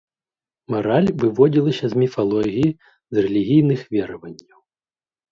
Мараль 0.75 1.09
выводзілася 1.23 1.85
з 1.91 1.99
міфалогіі, 2.03 2.69
з 3.17 3.25
рэлігійных 3.25 3.79
вераванняў. 3.97 4.59